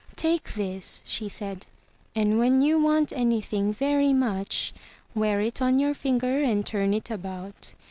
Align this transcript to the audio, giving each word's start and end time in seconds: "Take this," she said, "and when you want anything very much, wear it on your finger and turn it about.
"Take 0.15 0.55
this," 0.55 1.03
she 1.05 1.29
said, 1.29 1.67
"and 2.15 2.39
when 2.39 2.61
you 2.61 2.79
want 2.79 3.13
anything 3.15 3.71
very 3.71 4.13
much, 4.13 4.73
wear 5.13 5.41
it 5.41 5.61
on 5.61 5.77
your 5.77 5.93
finger 5.93 6.39
and 6.39 6.65
turn 6.65 6.91
it 6.95 7.11
about. 7.11 7.75